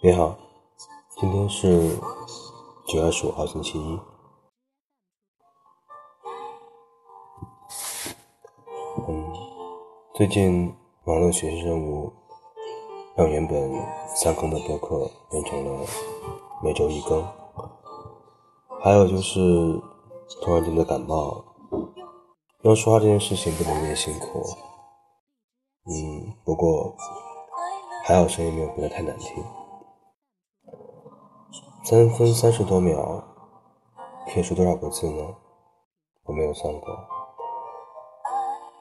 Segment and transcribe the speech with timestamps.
[0.00, 0.38] 你好，
[1.16, 1.98] 今天是
[2.86, 3.98] 九月二十五号，星期一。
[9.08, 9.32] 嗯，
[10.14, 10.72] 最近
[11.02, 12.12] 网络学习任务
[13.16, 13.72] 让原本
[14.14, 15.84] 三更的播客变成了
[16.62, 17.26] 每周一更，
[18.80, 19.40] 还有就是
[20.40, 21.44] 突然间的感冒，
[22.62, 24.44] 要说话这件事情不能有点辛苦。
[25.86, 26.94] 嗯，不过
[28.04, 29.44] 还好声音没有变得太难听。
[31.88, 33.24] 三分三十多秒，
[34.26, 35.26] 可以说多少个字呢？
[36.24, 36.90] 我没有算过，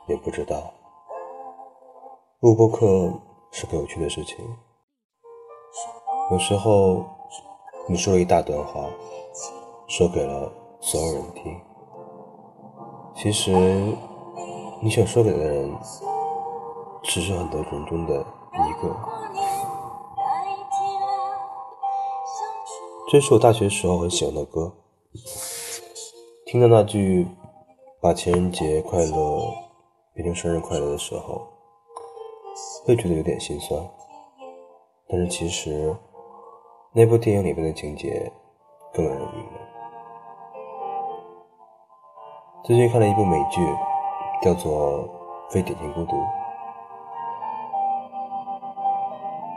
[0.08, 0.74] 也不知道。
[2.42, 3.14] 录播课
[3.50, 4.36] 是个有趣的事情，
[6.32, 7.02] 有时候
[7.88, 8.82] 你说了一大段话，
[9.88, 11.62] 说给了所有人听，
[13.16, 13.54] 其实
[14.82, 15.74] 你想说给的人。
[17.04, 19.47] 只是很多人中的一个。
[23.10, 24.70] 这是我大学时候很喜欢的歌。
[26.46, 27.26] 听到那句
[28.04, 29.48] “把情人节快乐
[30.14, 31.48] 变成生日快乐”的时候，
[32.86, 33.82] 会觉得有点心酸。
[35.08, 35.96] 但是其实，
[36.92, 38.30] 那部电影里面的情节
[38.94, 39.54] 更让人郁闷。
[42.66, 43.62] 最近看了一部美剧，
[44.42, 45.08] 叫做
[45.54, 46.18] 《非典型孤独》。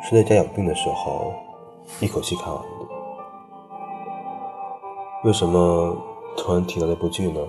[0.05, 1.33] 是在家养病的时候，
[2.01, 3.00] 一口气看完的。
[5.23, 5.97] 为什么
[6.37, 7.41] 突然提到那部剧呢？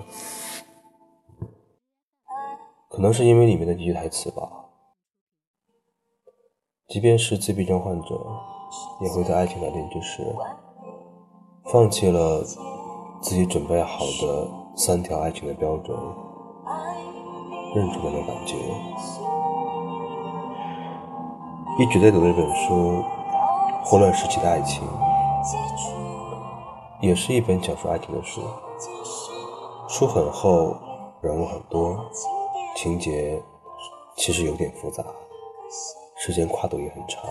[2.90, 4.42] 可能是因为里面的几句台词吧。
[6.88, 8.20] 即便是自闭症患者，
[9.00, 10.22] 也会在爱情来临之时，
[11.72, 12.42] 放弃了
[13.22, 15.96] 自己准备好的三条爱情的标准，
[17.74, 18.54] 认出那种感觉。
[21.78, 22.74] 一直在读的一本书
[23.82, 24.86] 《混乱时期的爱情》，
[27.02, 28.40] 也是一本讲述爱情的书。
[29.88, 30.72] 书很厚，
[31.20, 31.98] 人物很多，
[32.76, 33.42] 情节
[34.16, 35.04] 其实有点复杂，
[36.16, 37.28] 时间跨度也很长。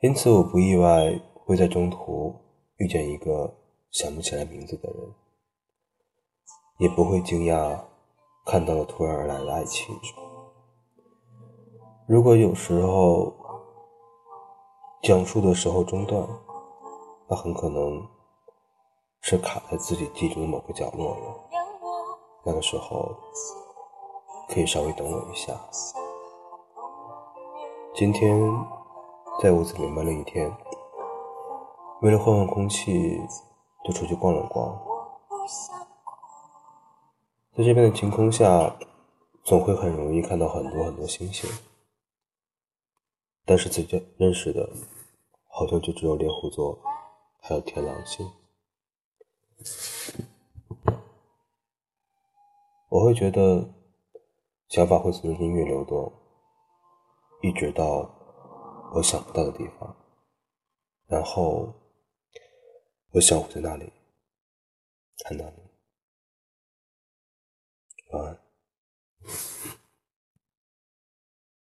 [0.00, 1.16] 因此，我不意外
[1.46, 2.34] 会在中途
[2.78, 3.56] 遇见一个
[3.92, 5.14] 想不起来名字的人，
[6.78, 7.78] 也不会惊讶
[8.44, 9.96] 看到了突然而来的爱情。
[12.08, 13.32] 如果有时候
[15.00, 16.28] 讲述的时候中断，
[17.28, 18.06] 那很可能
[19.20, 21.40] 是卡在自己记忆的某个角落了。
[22.44, 23.16] 那个时候
[24.48, 25.58] 可以稍微等我一下。
[27.94, 28.38] 今天
[29.40, 30.54] 在屋子里闷了一天，
[32.02, 33.18] 为了换换空气，
[33.84, 34.78] 就出去逛了逛。
[37.56, 38.76] 在这边的晴空下，
[39.44, 41.48] 总会很容易看到很多很多星星。
[43.46, 44.68] 但是自己认识的，
[45.48, 46.78] 好像就只有猎户座，
[47.46, 48.26] 还有天狼星，
[52.88, 53.68] 我会觉得
[54.68, 56.10] 想法会从音乐流动，
[57.42, 58.10] 一直到
[58.94, 59.94] 我想不到的地方，
[61.06, 61.70] 然后
[63.12, 63.92] 我想在那里
[65.18, 65.62] 看到你。
[68.12, 68.43] 晚安。